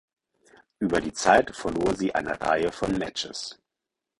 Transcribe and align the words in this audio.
Über 0.79 0.99
die 0.99 1.13
Zeit 1.13 1.55
verlor 1.55 1.93
sie 1.95 2.15
eine 2.15 2.41
Reihe 2.41 2.71
von 2.71 2.97
Matches. 2.97 3.59